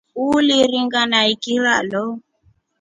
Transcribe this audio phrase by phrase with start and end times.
[0.31, 2.05] Uliringa na ikira lo.